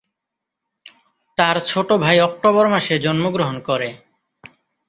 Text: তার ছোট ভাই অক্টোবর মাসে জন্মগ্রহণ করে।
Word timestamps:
তার 1.37 1.57
ছোট 1.67 1.89
ভাই 2.03 2.17
অক্টোবর 2.19 2.65
মাসে 2.67 2.93
জন্মগ্রহণ 2.99 3.57
করে। 3.59 3.89